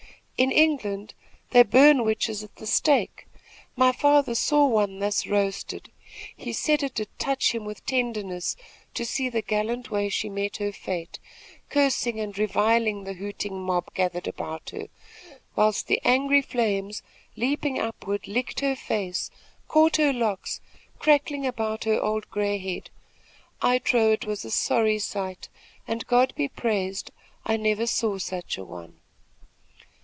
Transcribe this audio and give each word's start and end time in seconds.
"In 0.37 0.51
England 0.51 1.13
they 1.51 1.61
burn 1.61 2.03
witches 2.03 2.43
at 2.43 2.55
the 2.55 2.65
stake. 2.65 3.27
My 3.75 3.91
father 3.91 4.33
saw 4.33 4.65
one 4.65 4.97
thus 4.97 5.27
roasted. 5.27 5.91
He 6.35 6.51
said 6.51 6.81
it 6.81 6.95
did 6.95 7.09
touch 7.19 7.53
him 7.53 7.63
with 7.63 7.85
tenderness 7.85 8.55
to 8.95 9.05
see 9.05 9.29
the 9.29 9.43
gallant 9.43 9.91
way 9.91 10.09
she 10.09 10.29
met 10.31 10.57
her 10.57 10.71
fate 10.71 11.19
cursing 11.69 12.19
and 12.19 12.35
reviling 12.39 13.03
the 13.03 13.13
hooting 13.13 13.61
mob 13.61 13.93
gathered 13.93 14.27
about 14.27 14.71
her, 14.71 14.87
whilst 15.55 15.85
the 15.85 16.01
angry 16.03 16.41
flames, 16.41 17.03
leaping 17.35 17.77
upward, 17.77 18.27
licked 18.27 18.61
her 18.61 18.75
face, 18.75 19.29
caught 19.67 19.97
her 19.97 20.11
locks, 20.11 20.59
crackling 20.97 21.45
about 21.45 21.83
her 21.83 22.01
old 22.01 22.27
gray 22.31 22.57
head. 22.57 22.89
I 23.61 23.77
trow 23.77 24.11
it 24.11 24.25
was 24.25 24.43
a 24.43 24.49
sorry 24.49 24.97
sight, 24.97 25.49
and 25.87 26.07
God 26.07 26.33
be 26.35 26.47
praised, 26.47 27.11
I 27.45 27.57
never 27.57 27.85
saw 27.85 28.17
such 28.17 28.57
a 28.57 28.65
one!" 28.65 28.97